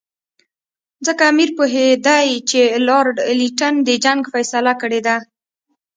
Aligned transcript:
ځکه 1.05 1.23
امیر 1.31 1.49
پوهېدی 1.57 2.27
چې 2.49 2.61
لارډ 2.87 3.15
لیټن 3.39 3.73
د 3.87 3.89
جنګ 4.03 4.21
فیصله 4.33 4.73
کړې 4.81 4.99
ده. 5.07 5.15